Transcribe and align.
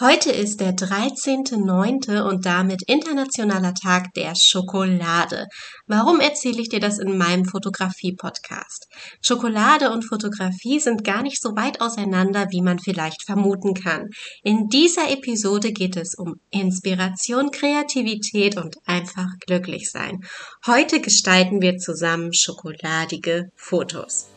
Heute 0.00 0.30
ist 0.30 0.60
der 0.60 0.76
13.09. 0.76 2.22
und 2.22 2.46
damit 2.46 2.84
internationaler 2.86 3.74
Tag 3.74 4.14
der 4.14 4.34
Schokolade. 4.36 5.48
Warum 5.88 6.20
erzähle 6.20 6.60
ich 6.60 6.68
dir 6.68 6.78
das 6.78 7.00
in 7.00 7.18
meinem 7.18 7.44
Fotografie-Podcast? 7.44 8.86
Schokolade 9.20 9.90
und 9.90 10.04
Fotografie 10.04 10.78
sind 10.78 11.02
gar 11.02 11.22
nicht 11.22 11.42
so 11.42 11.56
weit 11.56 11.80
auseinander, 11.80 12.46
wie 12.52 12.62
man 12.62 12.78
vielleicht 12.78 13.24
vermuten 13.24 13.74
kann. 13.74 14.06
In 14.44 14.68
dieser 14.68 15.10
Episode 15.10 15.72
geht 15.72 15.96
es 15.96 16.14
um 16.14 16.36
Inspiration, 16.50 17.50
Kreativität 17.50 18.56
und 18.56 18.76
einfach 18.86 19.26
glücklich 19.48 19.90
sein. 19.90 20.20
Heute 20.64 21.00
gestalten 21.00 21.60
wir 21.60 21.76
zusammen 21.78 22.32
schokoladige 22.32 23.50
Fotos. 23.56 24.28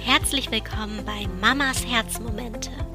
Herzlich 0.00 0.50
willkommen 0.50 1.04
bei 1.06 1.28
Mamas 1.40 1.86
Herzmomente. 1.86 2.72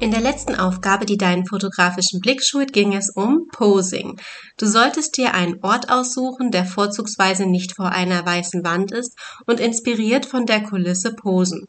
In 0.00 0.10
der 0.10 0.22
letzten 0.22 0.54
Aufgabe, 0.54 1.04
die 1.04 1.18
deinen 1.18 1.44
fotografischen 1.44 2.20
Blick 2.20 2.42
schult, 2.42 2.72
ging 2.72 2.94
es 2.94 3.10
um 3.14 3.48
Posing. 3.52 4.18
Du 4.56 4.64
solltest 4.64 5.18
dir 5.18 5.34
einen 5.34 5.62
Ort 5.62 5.90
aussuchen, 5.90 6.50
der 6.50 6.64
vorzugsweise 6.64 7.44
nicht 7.44 7.76
vor 7.76 7.90
einer 7.90 8.24
weißen 8.24 8.64
Wand 8.64 8.92
ist 8.92 9.14
und 9.44 9.60
inspiriert 9.60 10.24
von 10.24 10.46
der 10.46 10.62
Kulisse 10.62 11.12
posen. 11.12 11.68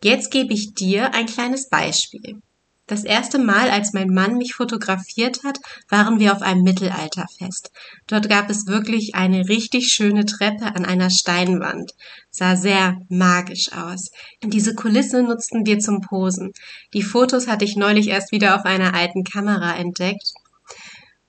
Jetzt 0.00 0.30
gebe 0.30 0.54
ich 0.54 0.74
dir 0.74 1.12
ein 1.12 1.26
kleines 1.26 1.68
Beispiel. 1.68 2.40
Das 2.88 3.02
erste 3.02 3.40
Mal, 3.40 3.68
als 3.70 3.92
mein 3.94 4.14
Mann 4.14 4.36
mich 4.36 4.54
fotografiert 4.54 5.42
hat, 5.42 5.58
waren 5.88 6.20
wir 6.20 6.32
auf 6.32 6.42
einem 6.42 6.62
Mittelalterfest. 6.62 7.72
Dort 8.06 8.28
gab 8.28 8.48
es 8.48 8.66
wirklich 8.66 9.16
eine 9.16 9.48
richtig 9.48 9.88
schöne 9.92 10.24
Treppe 10.24 10.66
an 10.66 10.84
einer 10.84 11.10
Steinwand. 11.10 11.94
Sah 12.30 12.54
sehr 12.54 12.96
magisch 13.08 13.72
aus. 13.72 14.10
Diese 14.40 14.76
Kulisse 14.76 15.24
nutzten 15.24 15.66
wir 15.66 15.80
zum 15.80 16.00
Posen. 16.00 16.52
Die 16.94 17.02
Fotos 17.02 17.48
hatte 17.48 17.64
ich 17.64 17.74
neulich 17.74 18.06
erst 18.08 18.30
wieder 18.30 18.54
auf 18.54 18.64
einer 18.64 18.94
alten 18.94 19.24
Kamera 19.24 19.74
entdeckt. 19.74 20.32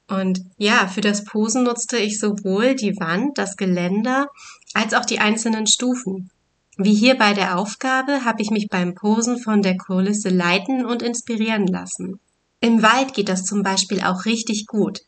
Und 0.07 0.41
ja, 0.57 0.87
für 0.87 1.01
das 1.01 1.23
Posen 1.23 1.63
nutzte 1.63 1.97
ich 1.97 2.19
sowohl 2.19 2.75
die 2.75 2.95
Wand, 2.97 3.37
das 3.39 3.57
Geländer, 3.57 4.27
als 4.73 4.93
auch 4.93 5.05
die 5.05 5.19
einzelnen 5.19 5.65
Stufen. 5.65 6.29
Wie 6.79 6.93
hier 6.93 7.17
bei 7.17 7.33
der 7.33 7.57
Aufgabe 7.57 8.23
habe 8.23 8.43
ich 8.43 8.51
mich 8.51 8.67
beim 8.69 8.93
Posen 8.93 9.39
von 9.39 9.63
der 9.63 9.77
Kulisse 9.77 10.29
leiten 10.29 10.85
und 10.85 11.01
inspirieren 11.01 11.65
lassen. 11.65 12.19
Im 12.59 12.83
Wald 12.83 13.15
geht 13.15 13.29
das 13.29 13.45
zum 13.45 13.63
Beispiel 13.63 14.01
auch 14.01 14.25
richtig 14.25 14.67
gut. 14.67 14.99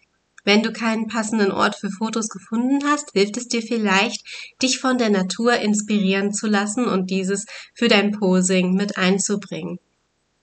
Wenn 0.44 0.64
du 0.64 0.72
keinen 0.72 1.08
passenden 1.08 1.52
Ort 1.52 1.76
für 1.76 1.92
Fotos 1.92 2.30
gefunden 2.30 2.80
hast, 2.86 3.12
hilft 3.12 3.38
es 3.38 3.48
dir 3.48 3.62
vielleicht, 3.62 4.24
dich 4.64 4.80
von 4.80 4.98
der 4.98 5.12
Natur 5.12 5.58
inspirieren 5.58 6.34
zu 6.34 6.48
lassen 6.48 6.86
und 6.86 7.12
dieses 7.12 7.46
für 7.76 7.88
dein 7.88 8.12
Posing 8.12 8.74
mit 8.74 8.98
einzubringen. 8.98 9.78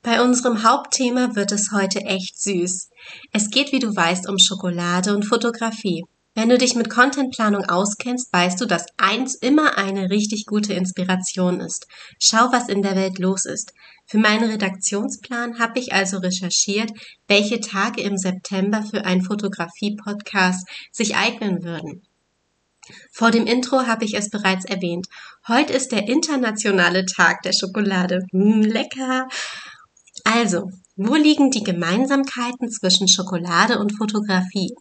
Bei 0.02 0.22
unserem 0.22 0.62
Hauptthema 0.62 1.34
wird 1.34 1.50
es 1.50 1.72
heute 1.72 2.02
echt 2.02 2.40
süß. 2.40 2.90
Es 3.32 3.50
geht, 3.50 3.72
wie 3.72 3.80
du 3.80 3.88
weißt, 3.96 4.28
um 4.28 4.38
Schokolade 4.38 5.12
und 5.12 5.24
Fotografie. 5.24 6.04
Wenn 6.36 6.50
du 6.50 6.58
dich 6.58 6.74
mit 6.74 6.90
Contentplanung 6.90 7.64
auskennst, 7.64 8.30
weißt 8.30 8.60
du, 8.60 8.66
dass 8.66 8.84
eins 8.98 9.36
immer 9.36 9.78
eine 9.78 10.10
richtig 10.10 10.44
gute 10.44 10.74
Inspiration 10.74 11.60
ist. 11.60 11.86
Schau, 12.22 12.52
was 12.52 12.68
in 12.68 12.82
der 12.82 12.94
Welt 12.94 13.18
los 13.18 13.46
ist. 13.46 13.72
Für 14.04 14.18
meinen 14.18 14.50
Redaktionsplan 14.50 15.58
habe 15.58 15.80
ich 15.80 15.94
also 15.94 16.18
recherchiert, 16.18 16.90
welche 17.26 17.60
Tage 17.60 18.02
im 18.02 18.18
September 18.18 18.82
für 18.82 19.06
einen 19.06 19.22
Fotografie-Podcast 19.22 20.68
sich 20.92 21.16
eignen 21.16 21.64
würden. 21.64 22.02
Vor 23.12 23.30
dem 23.30 23.46
Intro 23.46 23.86
habe 23.86 24.04
ich 24.04 24.12
es 24.12 24.28
bereits 24.28 24.66
erwähnt. 24.66 25.06
Heute 25.48 25.72
ist 25.72 25.90
der 25.90 26.06
internationale 26.06 27.06
Tag 27.06 27.40
der 27.44 27.54
Schokolade. 27.54 28.20
Mmh, 28.32 28.66
lecker! 28.66 29.26
Also, 30.24 30.68
wo 30.96 31.14
liegen 31.14 31.50
die 31.50 31.64
Gemeinsamkeiten 31.64 32.70
zwischen 32.70 33.08
Schokolade 33.08 33.78
und 33.78 33.96
Fotografie? 33.96 34.74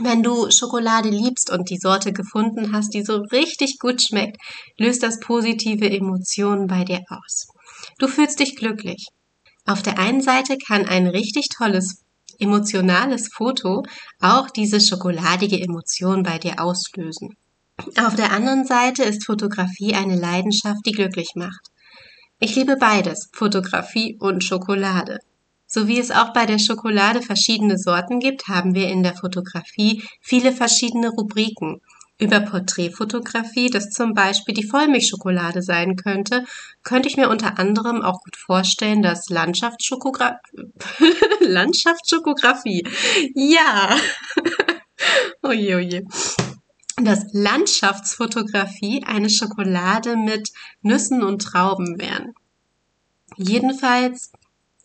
Wenn 0.00 0.22
du 0.22 0.50
Schokolade 0.50 1.08
liebst 1.08 1.50
und 1.50 1.70
die 1.70 1.78
Sorte 1.78 2.12
gefunden 2.12 2.72
hast, 2.72 2.94
die 2.94 3.02
so 3.02 3.18
richtig 3.32 3.78
gut 3.78 4.02
schmeckt, 4.02 4.36
löst 4.78 5.02
das 5.02 5.20
positive 5.20 5.90
Emotionen 5.90 6.66
bei 6.66 6.84
dir 6.84 7.00
aus. 7.08 7.46
Du 7.98 8.08
fühlst 8.08 8.40
dich 8.40 8.56
glücklich. 8.56 9.08
Auf 9.64 9.82
der 9.82 9.98
einen 9.98 10.20
Seite 10.20 10.56
kann 10.58 10.86
ein 10.86 11.06
richtig 11.06 11.48
tolles 11.48 12.02
emotionales 12.38 13.28
Foto 13.32 13.82
auch 14.20 14.50
diese 14.50 14.80
schokoladige 14.80 15.60
Emotion 15.60 16.22
bei 16.22 16.38
dir 16.38 16.60
auslösen. 16.60 17.36
Auf 17.98 18.14
der 18.14 18.32
anderen 18.32 18.64
Seite 18.64 19.02
ist 19.04 19.26
Fotografie 19.26 19.94
eine 19.94 20.16
Leidenschaft, 20.16 20.80
die 20.86 20.92
glücklich 20.92 21.32
macht. 21.34 21.70
Ich 22.38 22.54
liebe 22.54 22.76
beides, 22.76 23.28
Fotografie 23.32 24.16
und 24.18 24.44
Schokolade. 24.44 25.18
So 25.66 25.88
wie 25.88 25.98
es 25.98 26.10
auch 26.10 26.32
bei 26.32 26.46
der 26.46 26.58
Schokolade 26.58 27.22
verschiedene 27.22 27.76
Sorten 27.76 28.20
gibt, 28.20 28.48
haben 28.48 28.74
wir 28.74 28.88
in 28.88 29.02
der 29.02 29.14
Fotografie 29.14 30.02
viele 30.20 30.52
verschiedene 30.52 31.10
Rubriken. 31.10 31.80
Über 32.18 32.40
Porträtfotografie, 32.40 33.68
das 33.68 33.90
zum 33.90 34.14
Beispiel 34.14 34.54
die 34.54 34.66
Vollmilchschokolade 34.66 35.60
sein 35.60 35.96
könnte, 35.96 36.44
könnte 36.82 37.10
ich 37.10 37.18
mir 37.18 37.28
unter 37.28 37.58
anderem 37.58 38.00
auch 38.00 38.20
gut 38.22 38.36
vorstellen, 38.36 39.02
dass 39.02 39.28
Landschaftsschokografie, 39.28 40.38
Landschaftsschokografie, 41.40 42.86
ja, 43.34 43.96
oje, 45.42 45.76
oje, 45.76 46.04
dass 46.96 47.26
Landschaftsfotografie 47.32 49.04
eine 49.04 49.28
Schokolade 49.28 50.16
mit 50.16 50.48
Nüssen 50.80 51.22
und 51.22 51.42
Trauben 51.42 52.00
wären. 52.00 52.32
Jedenfalls 53.36 54.32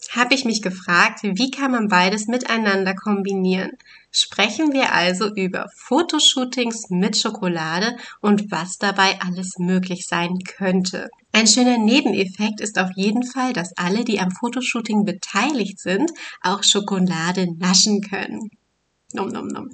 habe 0.09 0.33
ich 0.33 0.45
mich 0.45 0.61
gefragt, 0.61 1.19
wie 1.23 1.51
kann 1.51 1.71
man 1.71 1.87
beides 1.87 2.27
miteinander 2.27 2.93
kombinieren? 2.95 3.71
Sprechen 4.11 4.73
wir 4.73 4.93
also 4.93 5.33
über 5.33 5.69
Fotoshootings 5.73 6.89
mit 6.89 7.17
Schokolade 7.17 7.95
und 8.19 8.51
was 8.51 8.77
dabei 8.77 9.19
alles 9.21 9.57
möglich 9.57 10.07
sein 10.07 10.39
könnte. 10.39 11.09
Ein 11.31 11.47
schöner 11.47 11.77
Nebeneffekt 11.77 12.59
ist 12.59 12.77
auf 12.77 12.89
jeden 12.95 13.23
Fall, 13.23 13.53
dass 13.53 13.77
alle, 13.77 14.03
die 14.03 14.19
am 14.19 14.31
Fotoshooting 14.31 15.05
beteiligt 15.05 15.79
sind, 15.79 16.11
auch 16.41 16.63
Schokolade 16.63 17.47
naschen 17.57 18.01
können. 18.01 18.49
Nom, 19.13 19.29
nom, 19.29 19.47
nom. 19.47 19.69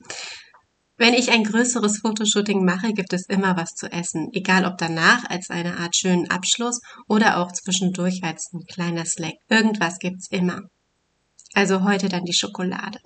Wenn 0.99 1.13
ich 1.13 1.31
ein 1.31 1.43
größeres 1.43 1.99
Fotoshooting 1.99 2.65
mache, 2.65 2.91
gibt 2.91 3.13
es 3.13 3.27
immer 3.27 3.55
was 3.55 3.75
zu 3.75 3.91
essen, 3.91 4.29
egal 4.33 4.65
ob 4.65 4.79
danach 4.79 5.23
als 5.29 5.51
eine 5.51 5.77
Art 5.77 5.95
schönen 5.95 6.29
Abschluss 6.31 6.81
oder 7.07 7.37
auch 7.37 7.51
zwischendurch 7.51 8.23
als 8.23 8.51
ein 8.51 8.65
kleiner 8.65 9.05
Slack. 9.05 9.35
Irgendwas 9.47 9.99
gibt's 9.99 10.27
immer. 10.31 10.61
Also 11.53 11.83
heute 11.83 12.09
dann 12.09 12.25
die 12.25 12.33
Schokolade. 12.33 12.99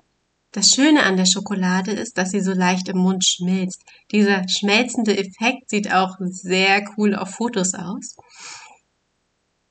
Das 0.54 0.70
Schöne 0.70 1.04
an 1.04 1.18
der 1.18 1.26
Schokolade 1.26 1.92
ist, 1.92 2.18
dass 2.18 2.32
sie 2.32 2.42
so 2.42 2.52
leicht 2.52 2.88
im 2.88 2.98
Mund 2.98 3.26
schmilzt. 3.26 3.82
Dieser 4.12 4.48
schmelzende 4.48 5.18
Effekt 5.18 5.70
sieht 5.70 5.94
auch 5.94 6.16
sehr 6.20 6.84
cool 6.98 7.16
auf 7.16 7.32
Fotos 7.32 7.74
aus. 7.74 8.16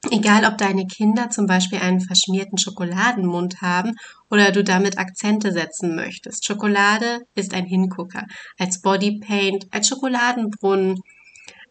Egal, 0.08 0.46
ob 0.46 0.56
deine 0.56 0.86
Kinder 0.86 1.28
zum 1.28 1.46
Beispiel 1.46 1.78
einen 1.78 2.00
verschmierten 2.00 2.56
Schokoladenmund 2.56 3.60
haben 3.60 3.92
oder 4.30 4.50
du 4.50 4.64
damit 4.64 4.96
Akzente 4.96 5.52
setzen 5.52 5.94
möchtest. 5.94 6.46
Schokolade 6.46 7.20
ist 7.34 7.52
ein 7.52 7.66
Hingucker. 7.66 8.24
Als 8.58 8.80
Bodypaint, 8.80 9.66
als 9.70 9.88
Schokoladenbrunnen, 9.88 11.00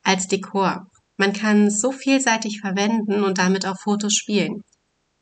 als 0.04 0.28
Dekor. 0.28 0.86
Man 1.18 1.34
kann 1.34 1.68
es 1.68 1.82
so 1.82 1.92
vielseitig 1.92 2.62
verwenden 2.62 3.24
und 3.24 3.40
damit 3.40 3.66
auf 3.66 3.80
Fotos 3.80 4.14
spielen. 4.14 4.64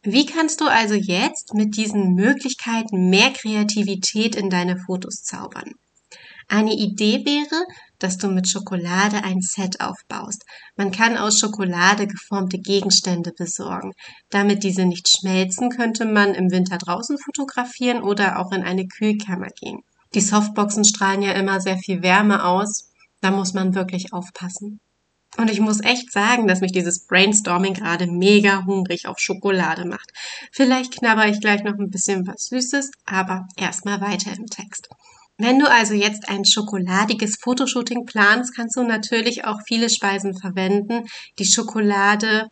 Wie 0.04 0.26
kannst 0.26 0.60
du 0.62 0.66
also 0.66 0.94
jetzt 0.94 1.54
mit 1.54 1.78
diesen 1.78 2.14
Möglichkeiten 2.14 3.10
mehr 3.10 3.32
Kreativität 3.32 4.36
in 4.36 4.50
deine 4.50 4.78
Fotos 4.78 5.24
zaubern? 5.24 5.74
Eine 6.50 6.74
Idee 6.74 7.26
wäre, 7.26 7.66
dass 8.00 8.18
du 8.18 8.30
mit 8.30 8.48
Schokolade 8.48 9.24
ein 9.24 9.42
Set 9.42 9.82
aufbaust. 9.82 10.46
Man 10.78 10.92
kann 10.92 11.18
aus 11.18 11.40
Schokolade 11.40 12.08
geformte 12.08 12.58
Gegenstände 12.58 13.34
besorgen. 13.38 13.94
Damit 14.30 14.64
diese 14.64 14.86
nicht 14.86 15.10
schmelzen, 15.10 15.70
könnte 15.70 16.06
man 16.06 16.34
im 16.34 16.52
Winter 16.52 16.78
draußen 16.78 17.18
fotografieren 17.18 18.02
oder 18.02 18.40
auch 18.40 18.52
in 18.52 18.64
eine 18.64 18.88
Kühlkammer 18.88 19.50
gehen. 19.50 19.82
Die 20.14 20.22
Softboxen 20.22 20.86
strahlen 20.86 21.22
ja 21.22 21.34
immer 21.34 21.60
sehr 21.60 21.78
viel 21.78 22.02
Wärme 22.02 22.46
aus. 22.46 22.92
Da 23.20 23.32
muss 23.32 23.54
man 23.54 23.76
wirklich 23.76 24.14
aufpassen. 24.14 24.80
Und 25.38 25.52
ich 25.52 25.60
muss 25.60 25.84
echt 25.84 26.12
sagen, 26.12 26.48
dass 26.48 26.62
mich 26.62 26.72
dieses 26.72 27.06
Brainstorming 27.06 27.74
gerade 27.74 28.08
mega 28.08 28.66
hungrig 28.66 29.08
auf 29.08 29.20
Schokolade 29.20 29.86
macht. 29.86 30.12
Vielleicht 30.52 30.98
knabber 30.98 31.28
ich 31.28 31.42
gleich 31.42 31.64
noch 31.64 31.78
ein 31.78 31.90
bisschen 31.90 32.26
was 32.26 32.46
Süßes, 32.46 32.92
aber 33.06 33.48
erstmal 33.58 34.00
weiter 34.00 34.32
im 34.36 34.48
Text. 34.48 34.88
Wenn 35.38 35.60
du 35.60 35.70
also 35.70 35.94
jetzt 35.94 36.30
ein 36.30 36.46
schokoladiges 36.46 37.38
Fotoshooting 37.40 38.06
planst, 38.06 38.56
kannst 38.56 38.76
du 38.76 38.84
natürlich 38.84 39.46
auch 39.46 39.60
viele 39.68 39.90
Speisen 39.90 40.36
verwenden, 40.36 41.08
die 41.38 41.46
Schokolade 41.46 42.50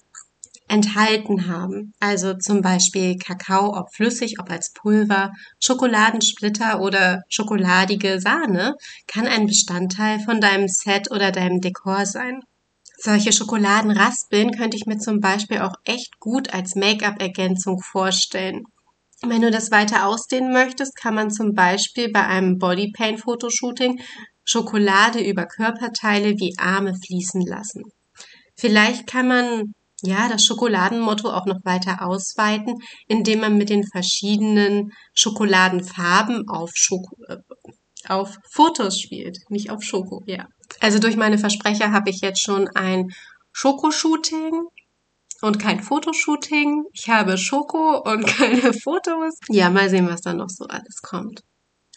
enthalten 0.67 1.47
haben. 1.47 1.93
Also 1.99 2.35
zum 2.35 2.61
Beispiel 2.61 3.17
Kakao, 3.17 3.75
ob 3.75 3.93
flüssig, 3.93 4.39
ob 4.39 4.49
als 4.49 4.71
Pulver, 4.73 5.31
Schokoladensplitter 5.59 6.79
oder 6.81 7.23
schokoladige 7.29 8.19
Sahne 8.19 8.75
kann 9.07 9.27
ein 9.27 9.47
Bestandteil 9.47 10.19
von 10.19 10.39
deinem 10.41 10.67
Set 10.67 11.11
oder 11.11 11.31
deinem 11.31 11.61
Dekor 11.61 12.05
sein. 12.05 12.41
Solche 12.97 13.33
Schokoladenraspeln 13.33 14.51
könnte 14.51 14.77
ich 14.77 14.85
mir 14.85 14.97
zum 14.97 15.19
Beispiel 15.19 15.59
auch 15.59 15.73
echt 15.83 16.19
gut 16.19 16.53
als 16.53 16.75
Make-up-Ergänzung 16.75 17.79
vorstellen. 17.79 18.63
Wenn 19.21 19.41
du 19.41 19.51
das 19.51 19.71
weiter 19.71 20.07
ausdehnen 20.07 20.51
möchtest, 20.51 20.95
kann 20.95 21.15
man 21.15 21.31
zum 21.31 21.53
Beispiel 21.53 22.11
bei 22.11 22.25
einem 22.25 22.57
Bodypaint-Fotoshooting 22.57 24.01
Schokolade 24.43 25.27
über 25.27 25.45
Körperteile 25.45 26.33
wie 26.37 26.55
Arme 26.57 26.93
fließen 26.95 27.41
lassen. 27.41 27.83
Vielleicht 28.55 29.07
kann 29.07 29.27
man 29.27 29.73
ja 30.03 30.29
das 30.29 30.45
Schokoladenmotto 30.45 31.29
auch 31.29 31.45
noch 31.45 31.63
weiter 31.63 32.05
ausweiten, 32.05 32.75
indem 33.07 33.39
man 33.39 33.57
mit 33.57 33.69
den 33.69 33.83
verschiedenen 33.83 34.91
Schokoladenfarben 35.13 36.47
auf 36.47 36.71
Schoko 36.75 37.15
äh, 37.27 37.37
auf 38.07 38.37
Fotos 38.51 38.99
spielt, 38.99 39.39
nicht 39.49 39.71
auf 39.71 39.81
Schoko, 39.81 40.21
ja. 40.27 40.45
Also 40.79 40.99
durch 40.99 41.15
meine 41.15 41.39
Versprecher 41.39 41.91
habe 41.91 42.11
ich 42.11 42.21
jetzt 42.21 42.41
schon 42.41 42.67
ein 42.67 43.09
Schokoshooting 43.51 44.51
und 45.41 45.59
kein 45.59 45.81
Fotoshooting. 45.81 46.83
Ich 46.93 47.09
habe 47.09 47.37
Schoko 47.37 48.01
und 48.01 48.25
keine 48.37 48.73
Fotos. 48.73 49.39
Ja, 49.49 49.69
mal 49.69 49.89
sehen, 49.89 50.07
was 50.07 50.21
da 50.21 50.33
noch 50.33 50.49
so 50.49 50.65
alles 50.65 51.01
kommt. 51.01 51.41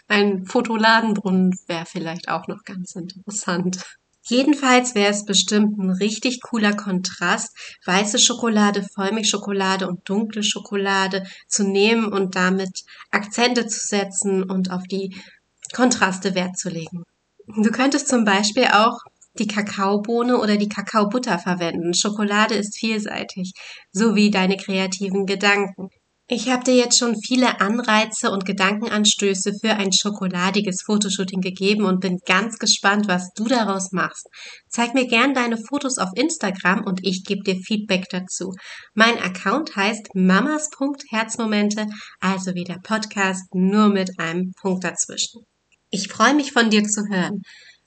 Ein 0.09 0.47
Fotoladenbrunnen 0.47 1.53
wäre 1.67 1.85
vielleicht 1.87 2.29
auch 2.29 2.47
noch 2.49 2.63
ganz 2.65 2.95
interessant. 2.95 3.85
Jedenfalls 4.29 4.95
wäre 4.95 5.11
es 5.11 5.25
bestimmt 5.25 5.79
ein 5.79 5.91
richtig 5.91 6.41
cooler 6.43 6.75
Kontrast, 6.75 7.57
weiße 7.87 8.19
Schokolade, 8.19 8.85
Vollmilchschokolade 8.95 9.89
und 9.89 10.07
dunkle 10.09 10.43
Schokolade 10.43 11.25
zu 11.47 11.65
nehmen 11.65 12.13
und 12.13 12.37
damit 12.37 12.85
Akzente 13.11 13.67
zu 13.67 13.81
setzen 13.81 14.43
und 14.43 14.71
auf 14.71 14.83
die 14.91 15.17
Kontraste 15.75 16.35
Wert 16.35 16.59
zu 16.59 16.69
legen. 16.69 17.05
Du 17.47 17.71
könntest 17.71 18.09
zum 18.09 18.25
Beispiel 18.25 18.67
auch 18.67 18.99
die 19.39 19.47
Kakaobohne 19.47 20.39
oder 20.39 20.57
die 20.57 20.69
Kakaobutter 20.69 21.39
verwenden. 21.39 21.95
Schokolade 21.95 22.55
ist 22.55 22.79
vielseitig, 22.79 23.53
sowie 23.93 24.31
deine 24.31 24.57
kreativen 24.57 25.27
Gedanken. 25.27 25.89
Ich 26.31 26.51
habe 26.51 26.63
dir 26.63 26.75
jetzt 26.75 26.99
schon 26.99 27.17
viele 27.27 27.59
Anreize 27.63 28.31
und 28.31 28.45
Gedankenanstöße 28.45 29.55
für 29.63 29.77
ein 29.77 29.95
schokoladiges 29.95 30.83
Fotoshooting 30.85 31.41
gegeben 31.41 31.87
und 31.87 32.01
bin 32.01 32.19
ganz 32.27 32.59
gespannt, 32.59 33.09
was 33.09 33.31
du 33.35 33.45
daraus 33.45 33.93
machst. 33.93 34.27
Zeig 34.69 34.93
mir 34.93 35.07
gern 35.07 35.33
deine 35.33 35.57
Fotos 35.57 35.97
auf 35.97 36.11
Instagram 36.15 36.85
und 36.85 37.01
ich 37.03 37.25
gebe 37.25 37.43
dir 37.45 37.57
Feedback 37.67 38.11
dazu. 38.11 38.53
Mein 38.93 39.17
Account 39.17 39.75
heißt 39.75 40.15
mamas.herzmomente, 40.15 41.87
also 42.21 42.55
wie 42.55 42.65
der 42.65 42.81
Podcast, 42.83 43.55
nur 43.55 43.89
mit 43.89 44.21
einem 44.21 44.53
Punkt 44.61 44.85
dazwischen. 44.85 45.45
Ich 45.89 46.09
freue 46.09 46.35
mich 46.35 46.53
von 46.53 46.69
dir 46.69 46.85
zu 46.85 47.05
hören. 47.11 47.41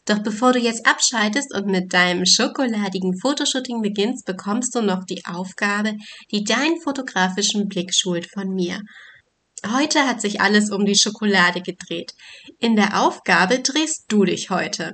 Doch 0.06 0.20
bevor 0.24 0.54
du 0.54 0.60
jetzt 0.60 0.86
abschaltest 0.86 1.54
und 1.54 1.68
mit 1.68 1.94
deinem 1.94 2.26
schokoladigen 2.26 3.18
Fotoshooting 3.20 3.82
beginnst, 3.82 4.26
bekommst 4.26 4.74
du 4.74 4.82
noch 4.82 5.04
die 5.06 5.24
Aufgabe, 5.26 5.94
die 6.32 6.44
deinen 6.44 6.82
fotografischen 6.82 7.68
Blick 7.68 7.94
schult 7.94 8.28
von 8.32 8.50
mir. 8.50 8.80
Heute 9.68 10.08
hat 10.08 10.22
sich 10.22 10.42
alles 10.42 10.72
um 10.72 10.86
die 10.86 10.98
Schokolade 10.98 11.62
gedreht. 11.62 12.14
In 12.60 12.76
der 12.76 13.00
Aufgabe 13.02 13.60
drehst 13.60 14.06
du 14.08 14.26
dich 14.26 14.50
heute. 14.50 14.94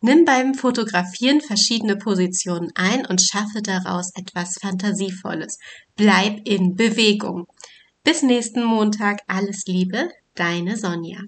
Nimm 0.00 0.24
beim 0.24 0.52
Fotografieren 0.54 1.40
verschiedene 1.40 1.96
Positionen 1.96 2.70
ein 2.74 3.06
und 3.06 3.22
schaffe 3.22 3.62
daraus 3.62 4.10
etwas 4.16 4.56
Fantasievolles. 4.60 5.56
Bleib 5.96 6.40
in 6.44 6.74
Bewegung. 6.74 7.46
Bis 8.02 8.22
nächsten 8.22 8.64
Montag. 8.64 9.20
Alles 9.28 9.62
Liebe, 9.66 10.10
deine 10.34 10.76
Sonja. 10.76 11.20